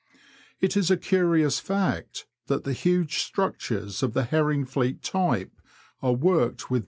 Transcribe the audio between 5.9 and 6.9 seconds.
are worked with!